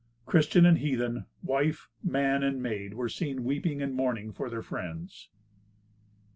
Christian 0.25 0.65
and 0.65 0.79
heathen, 0.79 1.27
wife, 1.43 1.87
man, 2.03 2.41
and 2.41 2.59
maid, 2.59 2.95
were 2.95 3.07
seen 3.07 3.43
weeping 3.43 3.83
and 3.83 3.93
mourning 3.93 4.31
for 4.31 4.49
their 4.49 4.63
friends. 4.63 5.29